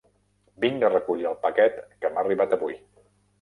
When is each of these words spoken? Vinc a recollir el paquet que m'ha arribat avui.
Vinc 0.63 0.85
a 0.87 0.89
recollir 0.93 1.27
el 1.33 1.35
paquet 1.43 1.77
que 2.01 2.11
m'ha 2.15 2.21
arribat 2.25 2.57
avui. 2.59 2.81